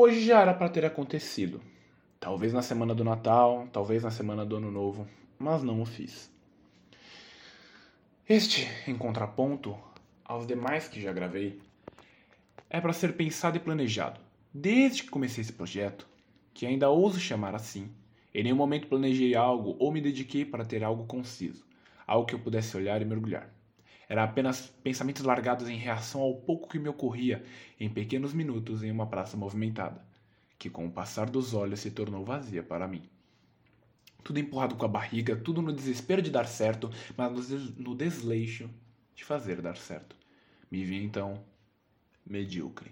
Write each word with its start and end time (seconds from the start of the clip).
Hoje 0.00 0.24
já 0.24 0.42
era 0.42 0.54
para 0.54 0.68
ter 0.68 0.84
acontecido. 0.84 1.60
Talvez 2.20 2.52
na 2.52 2.62
semana 2.62 2.94
do 2.94 3.02
Natal, 3.02 3.66
talvez 3.72 4.04
na 4.04 4.12
semana 4.12 4.46
do 4.46 4.54
Ano 4.54 4.70
Novo, 4.70 5.08
mas 5.36 5.64
não 5.64 5.82
o 5.82 5.84
fiz. 5.84 6.32
Este, 8.28 8.68
em 8.86 8.96
contraponto 8.96 9.76
aos 10.24 10.46
demais 10.46 10.86
que 10.86 11.00
já 11.00 11.12
gravei, 11.12 11.60
é 12.70 12.80
para 12.80 12.92
ser 12.92 13.16
pensado 13.16 13.56
e 13.56 13.60
planejado. 13.60 14.20
Desde 14.54 15.02
que 15.02 15.10
comecei 15.10 15.42
esse 15.42 15.52
projeto, 15.52 16.06
que 16.54 16.64
ainda 16.64 16.88
ouso 16.88 17.18
chamar 17.18 17.56
assim, 17.56 17.90
em 18.32 18.44
nenhum 18.44 18.54
momento 18.54 18.86
planejei 18.86 19.34
algo 19.34 19.74
ou 19.80 19.90
me 19.90 20.00
dediquei 20.00 20.44
para 20.44 20.64
ter 20.64 20.84
algo 20.84 21.06
conciso, 21.06 21.66
algo 22.06 22.24
que 22.24 22.36
eu 22.36 22.38
pudesse 22.38 22.76
olhar 22.76 23.02
e 23.02 23.04
mergulhar. 23.04 23.52
Era 24.08 24.24
apenas 24.24 24.72
pensamentos 24.82 25.22
largados 25.22 25.68
em 25.68 25.76
reação 25.76 26.22
ao 26.22 26.34
pouco 26.34 26.68
que 26.68 26.78
me 26.78 26.88
ocorria 26.88 27.44
em 27.78 27.90
pequenos 27.90 28.32
minutos 28.32 28.82
em 28.82 28.90
uma 28.90 29.06
praça 29.06 29.36
movimentada, 29.36 30.02
que 30.58 30.70
com 30.70 30.86
o 30.86 30.90
passar 30.90 31.28
dos 31.28 31.52
olhos 31.52 31.80
se 31.80 31.90
tornou 31.90 32.24
vazia 32.24 32.62
para 32.62 32.88
mim. 32.88 33.02
Tudo 34.24 34.40
empurrado 34.40 34.76
com 34.76 34.86
a 34.86 34.88
barriga, 34.88 35.36
tudo 35.36 35.60
no 35.60 35.74
desespero 35.74 36.22
de 36.22 36.30
dar 36.30 36.46
certo, 36.46 36.90
mas 37.16 37.50
no 37.76 37.94
desleixo 37.94 38.70
de 39.14 39.24
fazer 39.24 39.60
dar 39.60 39.76
certo. 39.76 40.16
Me 40.70 40.84
vi 40.84 41.02
então 41.04 41.44
medíocre. 42.26 42.90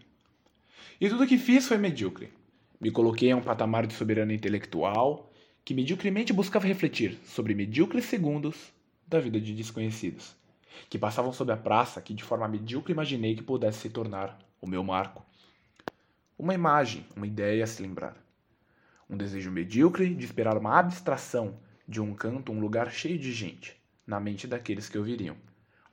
E 1.00 1.08
tudo 1.08 1.26
que 1.26 1.38
fiz 1.38 1.66
foi 1.66 1.78
medíocre. 1.78 2.30
Me 2.78 2.90
coloquei 2.90 3.30
a 3.30 3.36
um 3.36 3.42
patamar 3.42 3.86
de 3.86 3.94
soberano 3.94 4.32
intelectual 4.32 5.32
que 5.64 5.74
mediocremente 5.74 6.32
buscava 6.32 6.66
refletir 6.66 7.18
sobre 7.24 7.54
medíocres 7.54 8.04
segundos 8.04 8.70
da 9.08 9.18
vida 9.18 9.40
de 9.40 9.54
desconhecidos 9.54 10.35
que 10.88 10.98
passavam 10.98 11.32
sob 11.32 11.52
a 11.52 11.56
praça 11.56 12.00
que 12.00 12.14
de 12.14 12.22
forma 12.22 12.48
medíocre 12.48 12.92
imaginei 12.92 13.34
que 13.34 13.42
pudesse 13.42 13.80
se 13.80 13.90
tornar 13.90 14.38
o 14.60 14.66
meu 14.66 14.82
marco. 14.82 15.24
Uma 16.38 16.54
imagem, 16.54 17.06
uma 17.16 17.26
ideia 17.26 17.64
a 17.64 17.66
se 17.66 17.82
lembrar. 17.82 18.16
Um 19.08 19.16
desejo 19.16 19.50
medíocre 19.50 20.14
de 20.14 20.24
esperar 20.24 20.56
uma 20.56 20.78
abstração 20.78 21.58
de 21.86 22.00
um 22.00 22.14
canto, 22.14 22.52
um 22.52 22.60
lugar 22.60 22.90
cheio 22.90 23.18
de 23.18 23.32
gente, 23.32 23.80
na 24.06 24.18
mente 24.18 24.46
daqueles 24.46 24.88
que 24.88 24.98
ouviriam. 24.98 25.36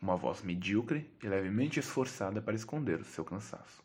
Uma 0.01 0.15
voz 0.15 0.41
medíocre 0.41 1.09
e 1.23 1.27
levemente 1.27 1.79
esforçada 1.79 2.41
para 2.41 2.55
esconder 2.55 2.99
o 2.99 3.05
seu 3.05 3.23
cansaço. 3.23 3.81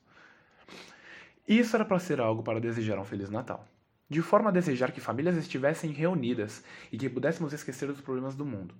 Isso 1.47 1.77
era 1.77 1.85
para 1.85 1.99
ser 1.99 2.21
algo 2.21 2.43
para 2.43 2.61
desejar 2.61 2.99
um 2.99 3.05
Feliz 3.05 3.31
Natal. 3.31 3.67
De 4.11 4.21
forma 4.23 4.49
a 4.49 4.53
desejar 4.53 4.91
que 4.91 5.01
famílias 5.01 5.37
estivessem 5.37 5.93
reunidas 5.93 6.65
e 6.91 6.99
que 6.99 7.09
pudéssemos 7.09 7.53
esquecer 7.53 7.87
dos 7.87 8.01
problemas 8.01 8.35
do 8.35 8.45
mundo 8.45 8.75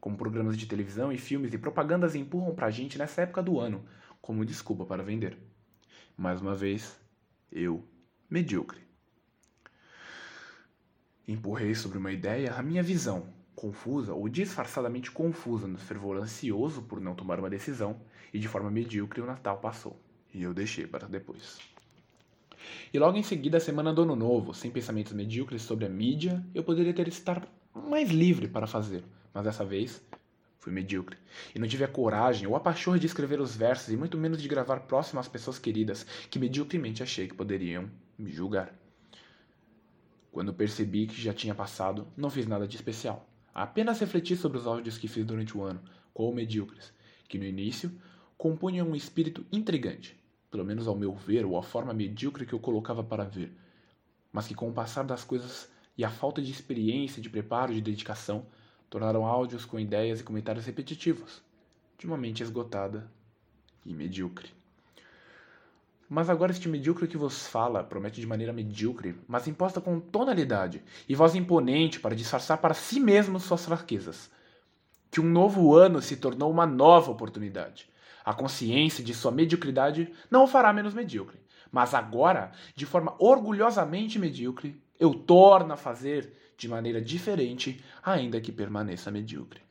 como 0.00 0.16
programas 0.16 0.56
de 0.56 0.66
televisão 0.66 1.12
e 1.12 1.18
filmes 1.18 1.52
e 1.52 1.58
propagandas 1.58 2.14
empurram 2.14 2.54
pra 2.54 2.70
gente 2.70 2.96
nessa 2.96 3.22
época 3.22 3.42
do 3.42 3.60
ano, 3.60 3.84
como 4.20 4.44
desculpa 4.44 4.84
para 4.84 5.02
vender. 5.02 5.36
Mais 6.16 6.40
uma 6.40 6.54
vez, 6.54 6.98
eu, 7.52 7.84
medíocre. 8.28 8.80
Empurrei 11.28 11.74
sobre 11.74 11.98
uma 11.98 12.10
ideia 12.10 12.54
a 12.54 12.62
minha 12.62 12.82
visão, 12.82 13.28
confusa 13.54 14.14
ou 14.14 14.28
disfarçadamente 14.28 15.10
confusa 15.10 15.68
no 15.68 15.78
fervor 15.78 16.16
ansioso 16.16 16.82
por 16.82 17.00
não 17.00 17.14
tomar 17.14 17.38
uma 17.38 17.50
decisão, 17.50 18.00
e 18.32 18.38
de 18.38 18.48
forma 18.48 18.70
medíocre 18.70 19.20
o 19.20 19.26
Natal 19.26 19.58
passou, 19.58 20.00
e 20.32 20.42
eu 20.42 20.54
deixei 20.54 20.86
para 20.86 21.06
depois. 21.06 21.58
E 22.92 22.98
logo 22.98 23.16
em 23.16 23.22
seguida 23.22 23.58
a 23.58 23.60
semana 23.60 23.92
do 23.92 24.02
Ano 24.02 24.16
Novo, 24.16 24.54
sem 24.54 24.70
pensamentos 24.70 25.12
medíocres 25.12 25.62
sobre 25.62 25.84
a 25.84 25.88
mídia, 25.88 26.44
eu 26.54 26.62
poderia 26.62 26.92
ter 26.92 27.08
estar 27.08 27.46
mais 27.74 28.10
livre 28.10 28.48
para 28.48 28.66
fazer 28.66 29.04
mas 29.32 29.44
dessa 29.44 29.64
vez 29.64 30.02
fui 30.58 30.72
medíocre. 30.72 31.16
E 31.54 31.58
não 31.58 31.66
tive 31.66 31.84
a 31.84 31.88
coragem 31.88 32.46
ou 32.46 32.54
a 32.54 32.60
pachorra 32.60 32.98
de 32.98 33.06
escrever 33.06 33.40
os 33.40 33.56
versos 33.56 33.88
e 33.88 33.96
muito 33.96 34.18
menos 34.18 34.40
de 34.40 34.48
gravar 34.48 34.80
próximo 34.80 35.18
às 35.18 35.28
pessoas 35.28 35.58
queridas 35.58 36.04
que 36.30 36.38
mediocremente 36.38 37.02
achei 37.02 37.26
que 37.26 37.34
poderiam 37.34 37.90
me 38.18 38.30
julgar. 38.30 38.74
Quando 40.30 40.54
percebi 40.54 41.06
que 41.06 41.20
já 41.20 41.32
tinha 41.32 41.54
passado, 41.54 42.06
não 42.16 42.30
fiz 42.30 42.46
nada 42.46 42.68
de 42.68 42.76
especial. 42.76 43.28
Apenas 43.52 43.98
refleti 43.98 44.36
sobre 44.36 44.58
os 44.58 44.66
áudios 44.66 44.96
que 44.96 45.08
fiz 45.08 45.24
durante 45.24 45.56
o 45.56 45.62
ano, 45.62 45.82
qual 46.14 46.32
medíocres, 46.32 46.92
que 47.28 47.38
no 47.38 47.44
início 47.44 47.90
compunham 48.36 48.88
um 48.88 48.94
espírito 48.94 49.44
intrigante, 49.50 50.16
pelo 50.50 50.64
menos 50.64 50.86
ao 50.86 50.94
meu 50.94 51.14
ver 51.14 51.44
ou 51.44 51.58
a 51.58 51.62
forma 51.62 51.92
medíocre 51.92 52.46
que 52.46 52.52
eu 52.52 52.60
colocava 52.60 53.02
para 53.02 53.24
ver, 53.24 53.52
mas 54.32 54.46
que 54.46 54.54
com 54.54 54.68
o 54.68 54.72
passar 54.72 55.02
das 55.02 55.24
coisas 55.24 55.68
e 55.98 56.04
a 56.04 56.10
falta 56.10 56.40
de 56.40 56.50
experiência, 56.50 57.20
de 57.20 57.28
preparo, 57.28 57.74
de 57.74 57.80
dedicação, 57.80 58.46
tornaram 58.90 59.24
áudios 59.24 59.64
com 59.64 59.78
ideias 59.78 60.20
e 60.20 60.24
comentários 60.24 60.66
repetitivos, 60.66 61.40
de 61.96 62.06
uma 62.06 62.16
mente 62.16 62.42
esgotada 62.42 63.08
e 63.86 63.94
medíocre. 63.94 64.50
Mas 66.08 66.28
agora 66.28 66.50
este 66.50 66.68
medíocre 66.68 67.06
que 67.06 67.16
vos 67.16 67.46
fala 67.46 67.84
promete 67.84 68.20
de 68.20 68.26
maneira 68.26 68.52
medíocre, 68.52 69.16
mas 69.28 69.46
imposta 69.46 69.80
com 69.80 70.00
tonalidade 70.00 70.82
e 71.08 71.14
voz 71.14 71.36
imponente 71.36 72.00
para 72.00 72.16
disfarçar 72.16 72.58
para 72.58 72.74
si 72.74 72.98
mesmo 72.98 73.38
suas 73.38 73.64
fraquezas. 73.64 74.28
Que 75.08 75.20
um 75.20 75.30
novo 75.30 75.76
ano 75.76 76.02
se 76.02 76.16
tornou 76.16 76.50
uma 76.50 76.66
nova 76.66 77.12
oportunidade. 77.12 77.88
A 78.24 78.34
consciência 78.34 79.04
de 79.04 79.14
sua 79.14 79.30
mediocridade 79.30 80.12
não 80.28 80.44
o 80.44 80.48
fará 80.48 80.72
menos 80.72 80.94
medíocre, 80.94 81.40
mas 81.70 81.94
agora, 81.94 82.50
de 82.74 82.84
forma 82.84 83.14
orgulhosamente 83.20 84.18
medíocre, 84.18 84.82
eu 85.00 85.14
torno 85.14 85.72
a 85.72 85.76
fazer 85.78 86.52
de 86.58 86.68
maneira 86.68 87.00
diferente, 87.00 87.82
ainda 88.02 88.38
que 88.38 88.52
permaneça 88.52 89.10
medíocre. 89.10 89.62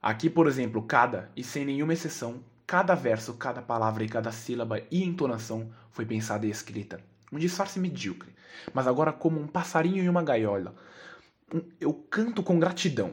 Aqui, 0.00 0.30
por 0.30 0.46
exemplo, 0.46 0.80
cada, 0.82 1.30
e 1.36 1.42
sem 1.42 1.64
nenhuma 1.64 1.92
exceção, 1.92 2.42
cada 2.64 2.94
verso, 2.94 3.34
cada 3.34 3.60
palavra 3.60 4.04
e 4.04 4.08
cada 4.08 4.30
sílaba 4.30 4.80
e 4.92 5.02
entonação 5.02 5.72
foi 5.90 6.06
pensada 6.06 6.46
e 6.46 6.50
escrita. 6.50 7.00
Um 7.32 7.38
disfarce 7.38 7.80
medíocre, 7.80 8.32
mas 8.72 8.86
agora 8.86 9.12
como 9.12 9.40
um 9.40 9.48
passarinho 9.48 10.02
em 10.02 10.08
uma 10.08 10.22
gaiola. 10.22 10.74
Eu 11.80 11.92
canto 11.92 12.44
com 12.44 12.60
gratidão 12.60 13.12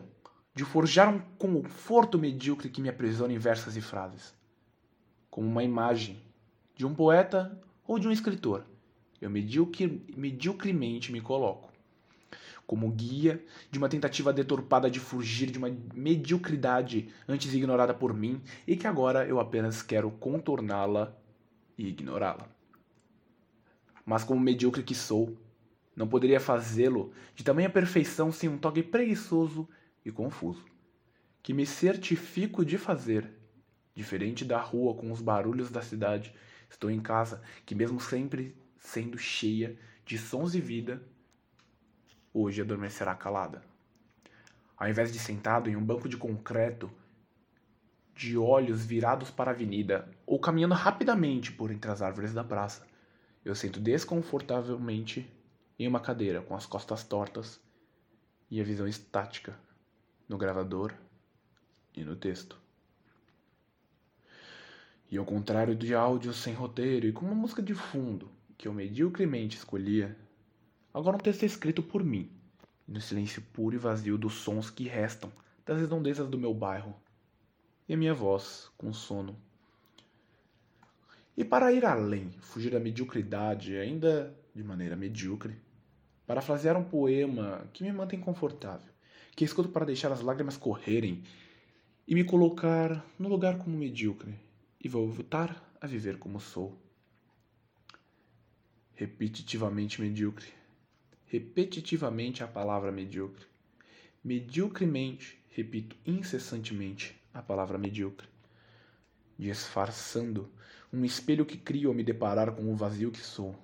de 0.53 0.63
forjar 0.63 1.09
um 1.09 1.19
conforto 1.39 2.19
medíocre 2.19 2.69
que 2.69 2.81
me 2.81 2.89
aprisiona 2.89 3.33
em 3.33 3.39
versas 3.39 3.75
e 3.75 3.81
frases. 3.81 4.33
Como 5.29 5.47
uma 5.47 5.63
imagem 5.63 6.21
de 6.75 6.85
um 6.85 6.93
poeta 6.93 7.59
ou 7.85 7.97
de 7.97 8.07
um 8.07 8.11
escritor, 8.11 8.63
eu 9.21 9.29
mediocremente 9.29 11.11
me 11.11 11.21
coloco 11.21 11.67
como 12.67 12.91
guia 12.91 13.41
de 13.71 13.79
uma 13.79 13.87
tentativa 13.87 14.33
deturpada 14.33 14.91
de 14.91 14.99
fugir 14.99 15.49
de 15.49 15.57
uma 15.57 15.73
mediocridade 15.95 17.07
antes 17.25 17.53
ignorada 17.53 17.93
por 17.93 18.13
mim 18.13 18.41
e 18.67 18.75
que 18.75 18.85
agora 18.85 19.25
eu 19.25 19.39
apenas 19.39 19.81
quero 19.81 20.11
contorná-la 20.11 21.15
e 21.77 21.87
ignorá-la. 21.87 22.49
Mas 24.05 24.25
como 24.25 24.41
medíocre 24.41 24.83
que 24.83 24.93
sou, 24.93 25.37
não 25.95 26.07
poderia 26.07 26.41
fazê-lo 26.41 27.13
de 27.33 27.43
tamanha 27.43 27.69
perfeição 27.69 28.31
sem 28.31 28.49
um 28.49 28.57
toque 28.57 28.83
preguiçoso 28.83 29.67
e 30.05 30.11
confuso, 30.11 30.65
que 31.41 31.53
me 31.53 31.65
certifico 31.65 32.65
de 32.65 32.77
fazer, 32.77 33.31
diferente 33.95 34.43
da 34.43 34.59
rua 34.59 34.93
com 34.93 35.11
os 35.11 35.21
barulhos 35.21 35.71
da 35.71 35.81
cidade, 35.81 36.33
estou 36.69 36.91
em 36.91 36.99
casa, 36.99 37.41
que 37.65 37.73
mesmo 37.73 37.99
sempre 37.99 38.55
sendo 38.87 39.17
cheia 39.17 39.77
de 40.05 40.17
sons 40.17 40.55
e 40.55 40.61
vida, 40.61 41.03
hoje 42.33 42.61
adormecerá 42.61 43.13
calada. 43.13 43.61
Ao 44.77 44.87
invés 44.87 45.11
de 45.11 45.19
sentado 45.19 45.69
em 45.69 45.75
um 45.75 45.83
banco 45.83 46.07
de 46.07 46.15
concreto, 46.15 46.89
de 48.15 48.37
olhos 48.37 48.85
virados 48.85 49.29
para 49.29 49.51
a 49.51 49.53
avenida, 49.53 50.09
ou 50.25 50.39
caminhando 50.39 50.73
rapidamente 50.73 51.51
por 51.51 51.69
entre 51.69 51.91
as 51.91 52.01
árvores 52.01 52.33
da 52.33 52.45
praça, 52.45 52.87
eu 53.43 53.53
sento 53.53 53.79
desconfortavelmente 53.79 55.29
em 55.77 55.85
uma 55.85 55.99
cadeira 55.99 56.41
com 56.41 56.55
as 56.55 56.65
costas 56.65 57.03
tortas 57.03 57.59
e 58.49 58.61
a 58.61 58.63
visão 58.63 58.87
estática 58.87 59.59
no 60.29 60.37
gravador 60.37 60.93
e 61.93 62.05
no 62.05 62.15
texto. 62.15 62.57
E 65.11 65.17
ao 65.17 65.25
contrário 65.25 65.75
de 65.75 65.93
áudios 65.93 66.37
sem 66.37 66.53
roteiro 66.53 67.05
e 67.05 67.11
com 67.11 67.25
uma 67.25 67.35
música 67.35 67.61
de 67.61 67.73
fundo 67.73 68.31
que 68.57 68.67
eu 68.67 68.73
mediocremente 68.73 69.57
escolhia, 69.57 70.17
Agora 70.97 71.15
um 71.15 71.19
texto 71.19 71.43
escrito 71.43 71.83
por 71.83 72.03
mim, 72.03 72.27
no 72.87 72.99
silêncio 72.99 73.39
puro 73.53 73.75
e 73.75 73.77
vazio 73.77 74.17
dos 74.17 74.33
sons 74.33 74.71
que 74.71 74.87
restam 74.87 75.31
das 75.63 75.79
redondezas 75.79 76.27
do 76.27 76.39
meu 76.39 76.55
bairro, 76.55 76.95
e 77.87 77.93
a 77.93 77.97
minha 77.97 78.15
voz 78.15 78.71
com 78.75 78.91
sono. 78.91 79.37
E 81.37 81.45
para 81.45 81.71
ir 81.71 81.85
além, 81.85 82.31
fugir 82.39 82.71
da 82.71 82.79
mediocridade, 82.79 83.77
ainda 83.77 84.35
de 84.55 84.63
maneira 84.63 84.95
medíocre, 84.95 85.55
parafrasear 86.25 86.75
um 86.75 86.83
poema 86.83 87.69
que 87.73 87.83
me 87.83 87.91
mantém 87.91 88.19
confortável, 88.19 88.91
que 89.35 89.45
escuto 89.45 89.69
para 89.69 89.85
deixar 89.85 90.11
as 90.11 90.21
lágrimas 90.21 90.57
correrem 90.57 91.23
e 92.07 92.15
me 92.15 92.23
colocar 92.23 93.05
no 93.19 93.29
lugar 93.29 93.59
como 93.59 93.77
medíocre, 93.77 94.33
e 94.83 94.89
voltar 94.89 95.77
a 95.79 95.85
viver 95.85 96.17
como 96.17 96.39
sou. 96.39 96.75
Repetitivamente 98.97 100.01
medíocre 100.01 100.57
repetitivamente 101.27 102.41
a 102.41 102.47
palavra 102.47 102.91
medíocre. 102.91 103.45
Mediocremente, 104.23 105.37
repito 105.49 105.95
incessantemente 106.05 107.15
a 107.33 107.41
palavra 107.41 107.77
medíocre. 107.77 108.27
Disfarçando 109.37 110.49
um 110.91 111.03
espelho 111.03 111.45
que 111.45 111.57
crio 111.57 111.89
ao 111.89 111.95
me 111.95 112.03
deparar 112.03 112.53
com 112.53 112.71
o 112.71 112.75
vazio 112.75 113.11
que 113.11 113.19
sou, 113.19 113.55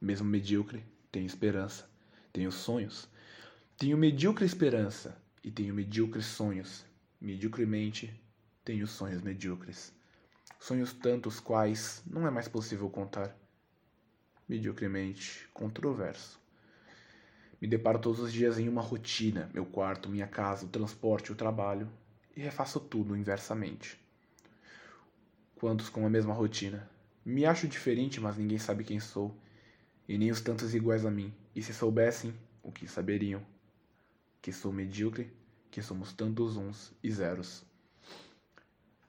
Mesmo 0.00 0.26
medíocre, 0.26 0.82
tenho 1.12 1.26
esperança, 1.26 1.88
tenho 2.32 2.50
sonhos. 2.50 3.06
Tenho 3.76 3.98
medíocre 3.98 4.46
esperança 4.46 5.16
e 5.44 5.50
tenho 5.50 5.74
medíocres 5.74 6.24
sonhos. 6.24 6.86
Mediocremente, 7.20 8.10
tenho 8.64 8.86
sonhos 8.86 9.20
medíocres. 9.20 9.92
Sonhos 10.58 10.94
tantos 10.94 11.38
quais 11.38 12.02
não 12.06 12.26
é 12.26 12.30
mais 12.30 12.48
possível 12.48 12.88
contar. 12.88 13.36
Mediocremente 14.50 15.48
controverso. 15.54 16.40
Me 17.60 17.68
deparo 17.68 18.00
todos 18.00 18.18
os 18.18 18.32
dias 18.32 18.58
em 18.58 18.68
uma 18.68 18.82
rotina, 18.82 19.48
meu 19.54 19.64
quarto, 19.64 20.08
minha 20.08 20.26
casa, 20.26 20.66
o 20.66 20.68
transporte, 20.68 21.30
o 21.30 21.36
trabalho, 21.36 21.88
e 22.36 22.40
refaço 22.40 22.80
tudo 22.80 23.16
inversamente. 23.16 23.96
Quantos 25.54 25.88
com 25.88 26.04
a 26.04 26.10
mesma 26.10 26.34
rotina? 26.34 26.90
Me 27.24 27.46
acho 27.46 27.68
diferente, 27.68 28.20
mas 28.20 28.36
ninguém 28.36 28.58
sabe 28.58 28.82
quem 28.82 28.98
sou, 28.98 29.32
e 30.08 30.18
nem 30.18 30.32
os 30.32 30.40
tantos 30.40 30.74
iguais 30.74 31.06
a 31.06 31.12
mim. 31.12 31.32
E 31.54 31.62
se 31.62 31.72
soubessem, 31.72 32.34
o 32.60 32.72
que 32.72 32.88
saberiam? 32.88 33.46
Que 34.42 34.52
sou 34.52 34.72
medíocre, 34.72 35.32
que 35.70 35.80
somos 35.80 36.12
tantos 36.12 36.56
uns 36.56 36.92
e 37.04 37.12
zeros 37.12 37.64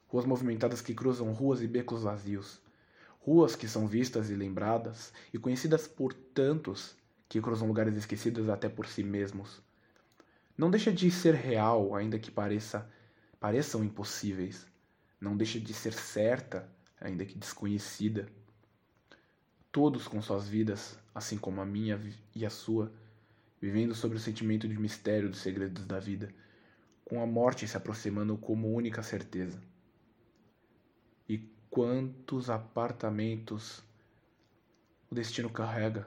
ruas 0.08 0.26
movimentadas 0.26 0.82
que 0.82 0.94
cruzam 0.94 1.32
ruas 1.32 1.62
e 1.62 1.68
becos 1.68 2.04
vazios, 2.04 2.60
ruas 3.21 3.56
que 3.56 3.68
são 3.68 3.88
vistas 3.88 4.29
e 4.29 4.35
lembradas 4.35 5.13
e 5.33 5.38
conhecidas 5.38 5.88
por 5.88 6.13
tantos 6.13 6.95
que 7.29 7.39
cruzam 7.39 7.68
lugares 7.68 7.95
esquecidos 7.95 8.50
até 8.50 8.68
por 8.68 8.88
si 8.88 9.03
mesmos. 9.03 9.62
Não 10.57 10.69
deixa 10.69 10.91
de 10.91 11.09
ser 11.09 11.33
real, 11.33 11.95
ainda 11.95 12.19
que 12.19 12.29
pareça 12.29 12.89
pareçam 13.39 13.83
impossíveis. 13.83 14.68
Não 15.19 15.35
deixa 15.35 15.59
de 15.59 15.73
ser 15.73 15.94
certa, 15.94 16.69
ainda 17.00 17.25
que 17.25 17.38
desconhecida. 17.38 18.27
Todos 19.71 20.07
com 20.07 20.21
suas 20.21 20.47
vidas, 20.47 21.00
assim 21.13 21.38
como 21.38 21.62
a 21.62 21.65
minha 21.65 22.00
e 22.35 22.45
a 22.45 22.50
sua, 22.50 22.91
vivendo 23.59 23.95
sobre 23.95 24.18
o 24.18 24.19
sentimento 24.19 24.68
de 24.68 24.77
mistério 24.77 25.29
dos 25.29 25.39
segredos 25.39 25.85
da 25.85 26.00
vida, 26.00 26.33
com 27.06 27.21
a 27.21 27.25
morte 27.25 27.68
se 27.68 27.77
aproximando 27.77 28.38
como 28.38 28.73
única 28.73 29.01
certeza. 29.01 29.62
E 31.27 31.50
quantos 31.71 32.50
apartamentos 32.50 33.81
o 35.09 35.15
destino 35.15 35.50
carrega? 35.50 36.06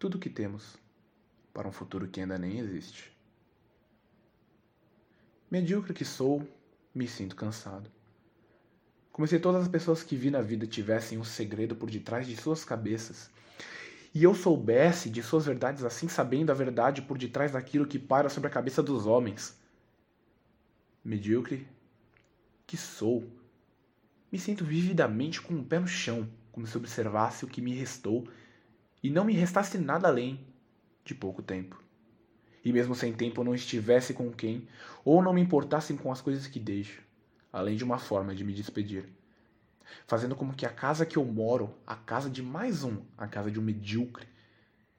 Tudo 0.00 0.18
que 0.18 0.28
temos 0.28 0.76
para 1.54 1.68
um 1.68 1.72
futuro 1.72 2.08
que 2.08 2.20
ainda 2.20 2.36
nem 2.36 2.58
existe. 2.58 3.16
Medíocre 5.48 5.94
que 5.94 6.04
sou, 6.04 6.46
me 6.92 7.06
sinto 7.06 7.36
cansado. 7.36 7.88
Como 9.12 9.28
se 9.28 9.38
todas 9.38 9.62
as 9.62 9.68
pessoas 9.68 10.02
que 10.02 10.16
vi 10.16 10.28
na 10.28 10.42
vida 10.42 10.66
tivessem 10.66 11.18
um 11.18 11.24
segredo 11.24 11.76
por 11.76 11.88
detrás 11.88 12.26
de 12.26 12.36
suas 12.36 12.64
cabeças 12.64 13.30
e 14.12 14.24
eu 14.24 14.34
soubesse 14.34 15.08
de 15.08 15.22
suas 15.22 15.46
verdades 15.46 15.84
assim, 15.84 16.08
sabendo 16.08 16.50
a 16.50 16.54
verdade 16.54 17.00
por 17.00 17.16
detrás 17.16 17.52
daquilo 17.52 17.86
que 17.86 17.98
para 17.98 18.28
sobre 18.28 18.48
a 18.48 18.52
cabeça 18.52 18.82
dos 18.82 19.06
homens. 19.06 19.56
Medíocre 21.04 21.68
que 22.66 22.76
sou 22.76 23.30
me 24.32 24.38
sinto 24.38 24.64
vividamente 24.64 25.42
com 25.42 25.54
o 25.54 25.62
pé 25.62 25.78
no 25.78 25.86
chão, 25.86 26.26
como 26.50 26.66
se 26.66 26.74
observasse 26.78 27.44
o 27.44 27.48
que 27.48 27.60
me 27.60 27.74
restou 27.74 28.26
e 29.02 29.10
não 29.10 29.26
me 29.26 29.34
restasse 29.34 29.76
nada 29.76 30.08
além 30.08 30.40
de 31.04 31.14
pouco 31.14 31.42
tempo. 31.42 31.82
E 32.64 32.72
mesmo 32.72 32.94
sem 32.94 33.12
tempo 33.12 33.44
não 33.44 33.54
estivesse 33.54 34.14
com 34.14 34.32
quem, 34.32 34.66
ou 35.04 35.22
não 35.22 35.34
me 35.34 35.42
importassem 35.42 35.96
com 35.98 36.10
as 36.10 36.22
coisas 36.22 36.46
que 36.46 36.58
deixo, 36.58 37.02
além 37.52 37.76
de 37.76 37.84
uma 37.84 37.98
forma 37.98 38.34
de 38.34 38.42
me 38.42 38.54
despedir. 38.54 39.06
Fazendo 40.06 40.34
como 40.34 40.54
que 40.54 40.64
a 40.64 40.70
casa 40.70 41.04
que 41.04 41.18
eu 41.18 41.24
moro, 41.26 41.74
a 41.86 41.94
casa 41.94 42.30
de 42.30 42.42
mais 42.42 42.84
um, 42.84 43.02
a 43.18 43.26
casa 43.26 43.50
de 43.50 43.60
um 43.60 43.62
medíocre, 43.62 44.26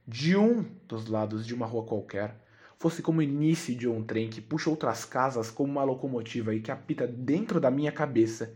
de 0.07 0.37
um 0.37 0.63
dos 0.87 1.07
lados 1.07 1.47
de 1.47 1.55
uma 1.55 1.65
rua 1.65 1.85
qualquer, 1.85 2.35
fosse 2.77 3.01
como 3.01 3.19
o 3.19 3.23
início 3.23 3.73
de 3.73 3.87
um 3.87 4.03
trem 4.03 4.29
que 4.29 4.41
puxa 4.41 4.69
outras 4.69 5.05
casas 5.05 5.49
como 5.49 5.71
uma 5.71 5.83
locomotiva 5.83 6.53
e 6.53 6.61
que 6.61 6.69
apita 6.69 7.07
dentro 7.07 7.59
da 7.59 7.71
minha 7.71 7.91
cabeça 7.91 8.53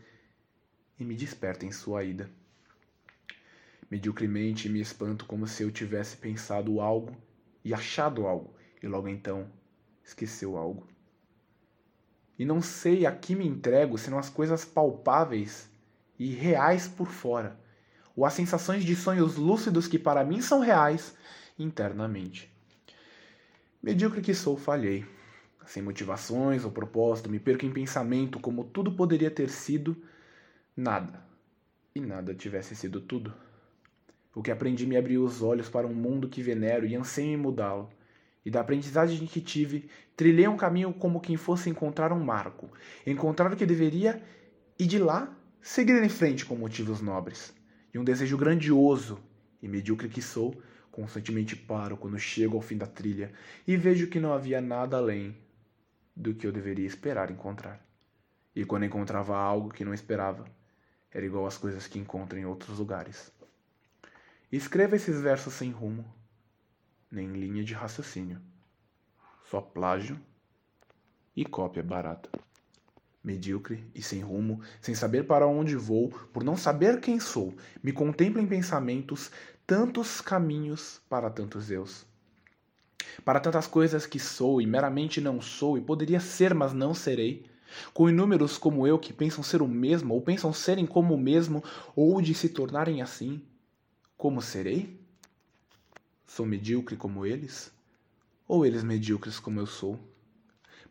e 0.99 1.03
me 1.03 1.15
desperta 1.15 1.65
em 1.65 1.71
sua 1.71 2.03
ida. 2.03 2.29
Mediocremente 3.89 4.67
me 4.67 4.81
espanto 4.81 5.25
como 5.25 5.47
se 5.47 5.63
eu 5.63 5.71
tivesse 5.71 6.17
pensado 6.17 6.81
algo 6.81 7.15
e 7.63 7.73
achado 7.73 8.27
algo, 8.27 8.53
e 8.81 8.87
logo 8.87 9.07
então 9.07 9.49
esqueceu 10.03 10.57
algo. 10.57 10.87
E 12.37 12.45
não 12.45 12.61
sei 12.61 13.05
a 13.05 13.11
que 13.11 13.35
me 13.35 13.47
entrego 13.47 13.97
senão 13.97 14.19
as 14.19 14.29
coisas 14.29 14.65
palpáveis 14.65 15.69
e 16.19 16.33
reais 16.33 16.87
por 16.87 17.07
fora, 17.07 17.59
ou 18.15 18.25
as 18.25 18.33
sensações 18.33 18.83
de 18.83 18.95
sonhos 18.95 19.35
lúcidos 19.35 19.87
que 19.87 19.99
para 19.99 20.23
mim 20.23 20.41
são 20.41 20.59
reais 20.59 21.15
internamente. 21.57 22.51
Medíocre 23.81 24.21
que 24.21 24.33
sou, 24.33 24.57
falhei. 24.57 25.05
Sem 25.65 25.83
motivações 25.83 26.63
ou 26.63 26.71
propósito, 26.71 27.29
me 27.29 27.39
perco 27.39 27.65
em 27.65 27.71
pensamento 27.71 28.39
como 28.39 28.63
tudo 28.63 28.91
poderia 28.91 29.29
ter 29.29 29.49
sido 29.49 29.95
nada, 30.77 31.19
e 31.95 31.99
nada 31.99 32.35
tivesse 32.35 32.75
sido 32.75 33.01
tudo. 33.01 33.33
O 34.35 34.43
que 34.43 34.51
aprendi 34.51 34.85
me 34.85 34.95
abriu 34.95 35.23
os 35.23 35.41
olhos 35.41 35.67
para 35.67 35.87
um 35.87 35.93
mundo 35.95 36.29
que 36.29 36.43
venero 36.43 36.85
e 36.85 36.95
anseio 36.95 37.33
em 37.33 37.37
mudá-lo. 37.37 37.89
E 38.45 38.51
da 38.51 38.61
aprendizagem 38.61 39.25
que 39.25 39.41
tive, 39.41 39.89
trilhei 40.15 40.47
um 40.47 40.55
caminho 40.55 40.93
como 40.93 41.19
quem 41.19 41.35
fosse 41.35 41.69
encontrar 41.69 42.13
um 42.13 42.23
marco, 42.23 42.69
encontrar 43.05 43.51
o 43.51 43.55
que 43.55 43.65
deveria 43.65 44.21
e 44.77 44.85
de 44.85 44.99
lá 44.99 45.35
seguir 45.59 46.01
em 46.03 46.09
frente 46.09 46.45
com 46.45 46.55
motivos 46.55 47.01
nobres. 47.01 47.51
E 47.91 47.97
um 47.97 48.03
desejo 48.03 48.37
grandioso, 48.37 49.19
e 49.59 49.67
medíocre 49.67 50.07
que 50.07 50.21
sou, 50.21 50.55
constantemente 50.91 51.55
paro 51.55 51.97
quando 51.97 52.19
chego 52.19 52.55
ao 52.55 52.61
fim 52.61 52.77
da 52.77 52.85
trilha 52.85 53.33
e 53.67 53.75
vejo 53.75 54.07
que 54.07 54.19
não 54.19 54.31
havia 54.31 54.61
nada 54.61 54.97
além 54.97 55.35
do 56.15 56.33
que 56.33 56.45
eu 56.45 56.51
deveria 56.51 56.85
esperar 56.85 57.31
encontrar. 57.31 57.83
E 58.55 58.63
quando 58.63 58.85
encontrava 58.85 59.35
algo 59.35 59.69
que 59.69 59.83
não 59.83 59.93
esperava, 59.93 60.45
era 61.17 61.25
igual 61.25 61.47
às 61.47 61.57
coisas 61.57 61.87
que 61.87 61.97
encontro 61.97 62.37
em 62.37 62.45
outros 62.45 62.77
lugares. 62.77 63.31
Escreva 64.51 64.95
esses 64.95 65.19
versos 65.19 65.51
sem 65.51 65.71
rumo, 65.71 66.05
nem 67.09 67.33
linha 67.33 67.63
de 67.63 67.73
raciocínio. 67.73 68.39
Só 69.49 69.59
plágio 69.59 70.19
e 71.35 71.43
cópia 71.43 71.81
barata. 71.81 72.29
Medíocre 73.23 73.83
e 73.95 74.01
sem 74.01 74.21
rumo, 74.21 74.61
sem 74.79 74.93
saber 74.93 75.25
para 75.25 75.47
onde 75.47 75.75
vou, 75.75 76.09
por 76.31 76.43
não 76.43 76.55
saber 76.55 77.01
quem 77.01 77.19
sou, 77.19 77.51
me 77.81 77.91
contemplo 77.91 78.39
em 78.39 78.45
pensamentos, 78.45 79.31
tantos 79.65 80.21
caminhos 80.21 81.01
para 81.09 81.31
tantos 81.31 81.71
eus. 81.71 82.05
Para 83.25 83.39
tantas 83.39 83.65
coisas 83.65 84.05
que 84.05 84.19
sou 84.19 84.61
e 84.61 84.67
meramente 84.67 85.19
não 85.19 85.41
sou, 85.41 85.79
e 85.79 85.81
poderia 85.81 86.19
ser, 86.19 86.53
mas 86.53 86.73
não 86.73 86.93
serei 86.93 87.56
com 87.93 88.09
inúmeros 88.09 88.57
como 88.57 88.87
eu 88.87 88.97
que 88.97 89.13
pensam 89.13 89.43
ser 89.43 89.61
o 89.61 89.67
mesmo, 89.67 90.13
ou 90.13 90.21
pensam 90.21 90.53
serem 90.53 90.85
como 90.85 91.13
o 91.13 91.19
mesmo, 91.19 91.63
ou 91.95 92.21
de 92.21 92.33
se 92.33 92.49
tornarem 92.49 93.01
assim, 93.01 93.41
como 94.17 94.41
serei? 94.41 94.99
Sou 96.25 96.45
medíocre 96.45 96.95
como 96.95 97.25
eles? 97.25 97.71
Ou 98.47 98.65
eles 98.65 98.83
medíocres 98.83 99.39
como 99.39 99.59
eu 99.59 99.65
sou? 99.65 99.99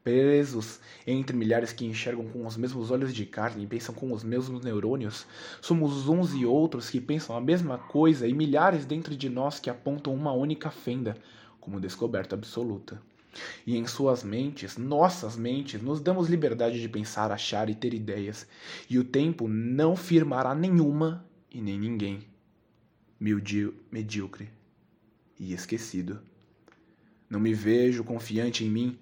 Presos 0.05 0.79
entre 1.07 1.37
milhares 1.37 1.73
que 1.73 1.85
enxergam 1.85 2.29
com 2.29 2.47
os 2.47 2.57
mesmos 2.57 2.91
olhos 2.91 3.13
de 3.13 3.27
carne 3.27 3.65
e 3.65 3.67
pensam 3.67 3.95
com 3.95 4.13
os 4.13 4.23
mesmos 4.23 4.63
neurônios, 4.65 5.27
somos 5.61 6.09
uns 6.09 6.33
e 6.35 6.47
outros 6.47 6.89
que 6.89 7.01
pensam 7.01 7.37
a 7.37 7.41
mesma 7.41 7.79
coisa 7.79 8.29
e 8.29 8.33
milhares 8.33 8.85
dentro 8.85 9.17
de 9.17 9.29
nós 9.29 9.59
que 9.59 9.69
apontam 9.69 10.15
uma 10.15 10.33
única 10.33 10.71
fenda 10.71 11.17
como 11.61 11.81
descoberta 11.81 12.37
absoluta. 12.37 13.03
E 13.67 13.77
em 13.77 13.87
suas 13.87 14.23
mentes, 14.23 14.77
nossas 14.77 15.37
mentes, 15.37 15.81
nos 15.83 16.01
damos 16.01 16.29
liberdade 16.29 16.81
de 16.81 16.89
pensar, 16.89 17.31
achar 17.31 17.69
e 17.69 17.75
ter 17.75 17.95
ideias, 17.95 18.47
e 18.89 18.99
o 18.99 19.05
tempo 19.05 19.49
não 19.49 19.97
firmará 19.97 20.55
nenhuma 20.55 21.25
e 21.51 21.61
nem 21.61 21.79
ninguém. 21.79 22.27
Medíocre 23.19 24.51
e 25.39 25.53
esquecido. 25.53 26.21
Não 27.29 27.41
me 27.41 27.53
vejo 27.53 28.05
confiante 28.05 28.65
em 28.65 28.71
mim, 28.71 28.99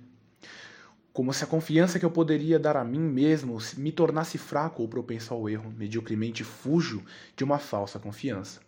como 1.13 1.33
se 1.33 1.45
a 1.45 1.47
confiança 1.47 1.99
que 1.99 2.05
eu 2.05 2.11
poderia 2.11 2.59
dar 2.59 2.77
a 2.77 2.85
mim 2.85 2.99
mesmo 2.99 3.57
me 3.77 3.93
tornasse 3.93 4.37
fraco 4.37 4.83
ou 4.83 4.89
propenso 4.89 5.33
ao 5.33 5.49
erro. 5.49 5.73
Mediocremente 5.77 6.43
fujo 6.43 7.05
de 7.37 7.45
uma 7.45 7.59
falsa 7.59 7.99
confiança. 7.99 8.61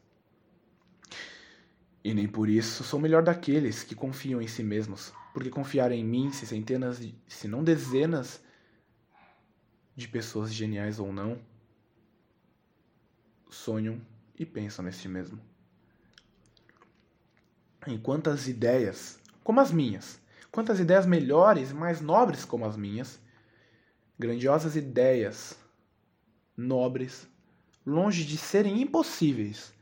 E 2.05 2.15
nem 2.15 2.29
por 2.29 2.49
isso 2.49 2.85
sou 2.85 3.01
melhor 3.01 3.25
daqueles 3.25 3.83
que 3.83 3.97
confiam 3.97 4.41
em 4.41 4.47
si 4.47 4.63
mesmos, 4.63 5.13
porque 5.37 5.51
confiar 5.51 5.93
em 5.93 6.03
mim, 6.03 6.33
se 6.33 6.47
centenas, 6.47 6.99
se 7.29 7.47
não 7.47 7.63
dezenas 7.63 8.41
de 9.95 10.09
pessoas 10.09 10.51
geniais 10.51 10.99
ou 10.99 11.13
não, 11.13 11.39
sonham 13.51 14.01
e 14.39 14.47
pensam 14.47 14.83
neste 14.83 15.07
mesmo. 15.07 15.39
Em 17.87 17.99
quantas 17.99 18.49
ideias, 18.49 19.21
como 19.45 19.61
as 19.61 19.71
minhas, 19.71 20.19
quantas 20.51 20.81
ideias 20.81 21.05
melhores 21.05 21.71
e 21.71 21.75
mais 21.75 22.01
nobres 22.01 22.47
como 22.47 22.65
as 22.65 22.75
minhas, 22.75 23.21
grandiosas 24.19 24.75
ideias, 24.75 25.55
nobres, 26.57 27.29
longe 27.85 28.25
de 28.25 28.39
serem 28.39 28.81
impossíveis, 28.81 29.75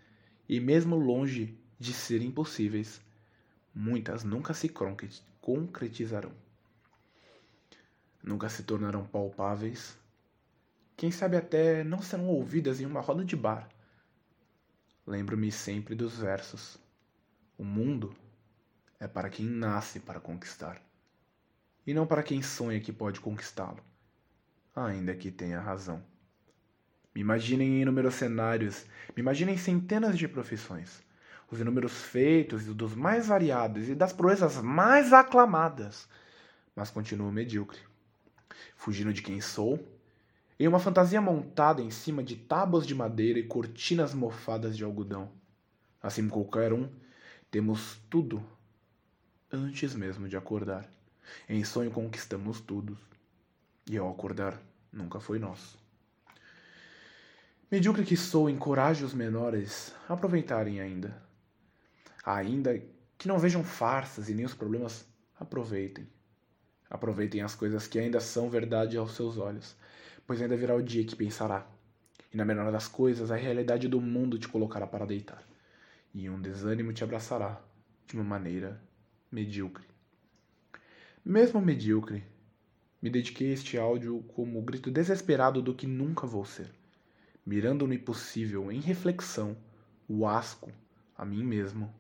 e 0.49 0.59
mesmo 0.59 0.97
longe 0.97 1.57
de 1.79 1.93
serem 1.93 2.27
impossíveis, 2.27 3.01
muitas 3.75 4.23
nunca 4.23 4.55
se 4.55 4.73
concretizarão. 5.41 6.33
Nunca 8.23 8.49
se 8.49 8.63
tornarão 8.63 9.07
palpáveis. 9.07 9.99
Quem 10.97 11.11
sabe 11.11 11.37
até 11.37 11.83
não 11.83 12.01
serão 12.01 12.29
ouvidas 12.29 12.81
em 12.81 12.87
uma 12.87 13.01
roda 13.01 13.25
de 13.25 13.37
bar. 13.37 13.69
Lembro-me 15.07 15.51
sempre 15.51 15.95
dos 15.95 16.17
versos. 16.19 16.79
O 17.59 17.65
mundo 17.65 18.17
é 18.99 19.07
para 19.07 19.29
quem 19.29 19.47
nasce 19.47 20.01
para 20.01 20.19
conquistar, 20.19 20.81
e 21.87 21.93
não 21.93 22.07
para 22.07 22.23
quem 22.23 22.43
sonha 22.43 22.81
que 22.81 22.93
pode 22.93 23.21
conquistá-lo, 23.21 23.85
ainda 24.75 25.15
que 25.15 25.31
tenha 25.31 25.61
razão. 25.61 26.03
Me 27.15 27.21
imaginem 27.21 27.69
em 27.69 27.83
inúmeros 27.83 28.15
cenários, 28.15 28.87
me 29.15 29.21
imaginem 29.21 29.59
centenas 29.59 30.17
de 30.17 30.27
profissões, 30.27 31.03
os 31.51 31.61
inúmeros 31.61 31.93
feitos 31.93 32.65
dos 32.65 32.95
mais 32.95 33.27
variados 33.27 33.89
e 33.89 33.95
das 33.95 34.13
proezas 34.13 34.61
mais 34.61 35.13
aclamadas, 35.13 36.09
mas 36.75 36.91
continuo 36.91 37.31
medíocre, 37.31 37.79
fugindo 38.77 39.13
de 39.13 39.23
quem 39.23 39.41
sou, 39.41 39.79
em 40.59 40.69
uma 40.69 40.79
fantasia 40.79 41.21
montada 41.21 41.83
em 41.83 41.91
cima 41.91 42.23
de 42.23 42.37
tábuas 42.37 42.87
de 42.87 42.95
madeira 42.95 43.39
e 43.39 43.45
cortinas 43.45 44.15
mofadas 44.15 44.77
de 44.77 44.85
algodão. 44.85 45.31
Assim 46.03 46.29
como 46.29 46.47
qualquer 46.47 46.73
um, 46.73 46.89
temos 47.51 47.99
tudo 48.11 48.45
antes 49.51 49.95
mesmo 49.95 50.29
de 50.29 50.37
acordar. 50.37 50.89
Em 51.49 51.65
sonho 51.65 51.91
conquistamos 51.91 52.61
tudo, 52.61 52.99
e 53.89 53.97
ao 53.97 54.11
acordar 54.11 54.61
nunca 54.93 55.21
foi 55.21 55.39
nosso. 55.39 55.79
Medíocre 57.71 58.05
que 58.05 58.17
sou, 58.17 58.49
encoraje 58.49 59.05
os 59.05 59.15
menores 59.15 59.95
a 60.09 60.15
aproveitarem 60.15 60.81
ainda. 60.81 61.21
Ainda 62.25 62.83
que 63.19 63.29
não 63.29 63.39
vejam 63.39 63.63
farsas 63.63 64.29
e 64.29 64.35
nem 64.35 64.45
os 64.45 64.55
problemas, 64.55 65.07
aproveitem. 65.39 66.09
Aproveitem 66.89 67.43
as 67.43 67.55
coisas 67.55 67.87
que 67.87 67.99
ainda 67.99 68.21
são 68.21 68.49
verdade 68.49 68.97
aos 68.97 69.15
seus 69.15 69.39
olhos, 69.39 69.77
pois 70.27 70.41
ainda 70.41 70.57
virá 70.57 70.75
o 70.75 70.83
dia 70.83 71.05
que 71.05 71.17
pensará. 71.17 71.67
E 72.33 72.37
na 72.37 72.45
menor 72.45 72.71
das 72.73 72.89
coisas, 72.89 73.31
a 73.31 73.37
realidade 73.37 73.89
do 73.89 74.01
mundo 74.01 74.39
te 74.39 74.49
colocará 74.49 74.87
para 74.87 75.07
deitar, 75.07 75.43
e 76.13 76.29
um 76.29 76.41
desânimo 76.41 76.93
te 76.93 77.05
abraçará 77.05 77.61
de 78.07 78.15
uma 78.15 78.25
maneira 78.25 78.81
medíocre. 79.31 79.87
Mesmo 81.25 81.61
medíocre, 81.61 82.25
me 83.01 83.11
dediquei 83.11 83.51
a 83.51 83.55
este 83.55 83.79
áudio 83.79 84.23
como 84.35 84.63
grito 84.63 84.91
desesperado 84.91 85.63
do 85.63 85.75
que 85.75 85.87
nunca 85.87 86.27
vou 86.27 86.45
ser 86.45 86.71
mirando 87.47 87.87
no 87.87 87.93
impossível, 87.93 88.73
em 88.73 88.81
reflexão, 88.81 89.57
o 90.09 90.27
asco 90.27 90.73
a 91.17 91.25
mim 91.25 91.45
mesmo, 91.45 91.95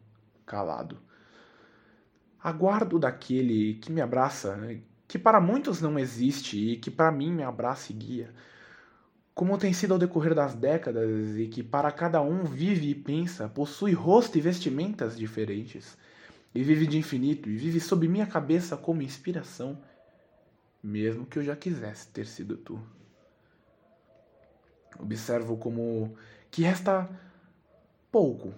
calado. 0.46 0.98
Aguardo 2.42 2.98
daquele 2.98 3.74
que 3.74 3.90
me 3.90 4.00
abraça, 4.00 4.56
né, 4.56 4.80
que 5.08 5.18
para 5.18 5.40
muitos 5.40 5.80
não 5.80 5.98
existe 5.98 6.72
e 6.72 6.76
que 6.76 6.90
para 6.90 7.10
mim 7.10 7.32
me 7.32 7.42
abraça 7.42 7.92
e 7.92 7.94
guia, 7.94 8.34
como 9.34 9.58
tem 9.58 9.72
sido 9.72 9.92
ao 9.92 9.98
decorrer 9.98 10.34
das 10.34 10.54
décadas 10.54 11.36
e 11.36 11.48
que 11.48 11.62
para 11.62 11.90
cada 11.90 12.20
um 12.22 12.44
vive 12.44 12.90
e 12.90 12.94
pensa, 12.94 13.48
possui 13.48 13.92
rosto 13.92 14.38
e 14.38 14.40
vestimentas 14.40 15.16
diferentes, 15.16 15.98
e 16.54 16.62
vive 16.62 16.86
de 16.86 16.96
infinito 16.96 17.48
e 17.50 17.56
vive 17.56 17.80
sob 17.80 18.06
minha 18.06 18.26
cabeça 18.26 18.76
como 18.76 19.02
inspiração, 19.02 19.82
mesmo 20.82 21.26
que 21.26 21.38
eu 21.38 21.42
já 21.42 21.56
quisesse 21.56 22.08
ter 22.08 22.26
sido 22.26 22.56
tu. 22.56 22.80
Observo 24.98 25.56
como 25.56 26.16
que 26.50 26.62
resta 26.62 27.10
pouco, 28.12 28.54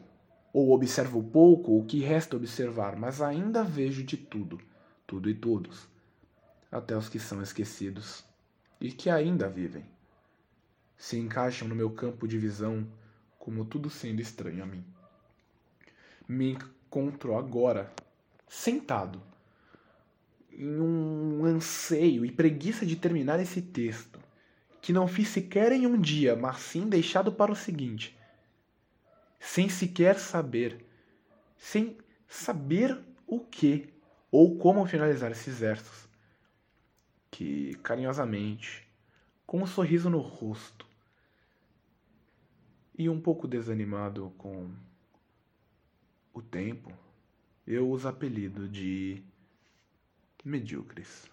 ou 0.56 0.72
observo 0.72 1.22
pouco 1.22 1.78
o 1.78 1.84
que 1.84 2.00
resta 2.00 2.34
observar, 2.34 2.96
mas 2.96 3.20
ainda 3.20 3.62
vejo 3.62 4.02
de 4.02 4.16
tudo, 4.16 4.58
tudo 5.06 5.28
e 5.28 5.34
todos, 5.34 5.86
até 6.72 6.96
os 6.96 7.10
que 7.10 7.18
são 7.18 7.42
esquecidos 7.42 8.24
e 8.80 8.90
que 8.90 9.10
ainda 9.10 9.50
vivem. 9.50 9.84
Se 10.96 11.18
encaixam 11.18 11.68
no 11.68 11.74
meu 11.74 11.90
campo 11.90 12.26
de 12.26 12.38
visão 12.38 12.88
como 13.38 13.66
tudo 13.66 13.90
sendo 13.90 14.22
estranho 14.22 14.62
a 14.62 14.66
mim. 14.66 14.82
Me 16.26 16.52
encontro 16.52 17.36
agora 17.36 17.92
sentado 18.48 19.20
em 20.50 20.80
um 20.80 21.44
anseio 21.44 22.24
e 22.24 22.32
preguiça 22.32 22.86
de 22.86 22.96
terminar 22.96 23.38
esse 23.38 23.60
texto 23.60 24.18
que 24.80 24.90
não 24.90 25.06
fiz 25.06 25.28
sequer 25.28 25.70
em 25.72 25.86
um 25.86 26.00
dia, 26.00 26.34
mas 26.34 26.60
sim 26.60 26.88
deixado 26.88 27.30
para 27.30 27.52
o 27.52 27.56
seguinte, 27.56 28.16
sem 29.38 29.68
sequer 29.68 30.18
saber, 30.18 30.84
sem 31.56 31.96
saber 32.28 32.98
o 33.26 33.40
que 33.40 33.92
ou 34.30 34.58
como 34.58 34.86
finalizar 34.86 35.30
esses 35.30 35.60
versos, 35.60 36.08
que 37.30 37.74
carinhosamente, 37.82 38.86
com 39.46 39.62
um 39.62 39.66
sorriso 39.66 40.10
no 40.10 40.18
rosto 40.18 40.86
e 42.98 43.08
um 43.08 43.20
pouco 43.20 43.46
desanimado 43.46 44.32
com 44.38 44.70
o 46.32 46.42
tempo, 46.42 46.92
eu 47.66 47.90
os 47.90 48.06
apelido 48.06 48.68
de 48.68 49.22
medíocres. 50.44 51.30